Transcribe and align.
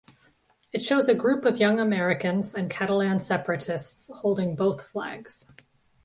It 0.73 0.81
shows 0.81 1.07
a 1.07 1.13
group 1.13 1.45
of 1.45 1.59
young 1.59 1.79
Americans 1.79 2.55
and 2.55 2.71
Catalan 2.71 3.19
separatists 3.19 4.09
holding 4.11 4.55
both 4.55 4.87
flags. 4.87 5.45